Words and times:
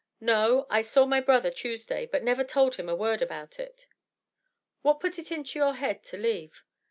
"No, 0.19 0.65
I 0.67 0.81
saw 0.81 1.05
my 1.05 1.21
brother 1.21 1.51
Tuesday, 1.51 2.07
but 2.07 2.23
never 2.23 2.43
told 2.43 2.77
him 2.77 2.89
a 2.89 2.95
word 2.95 3.21
about 3.21 3.59
it." 3.59 3.85
"What 4.81 4.99
put 4.99 5.19
it 5.19 5.31
into 5.31 5.59
your 5.59 5.75
head 5.75 6.03
to 6.05 6.17
leave?" 6.17 6.63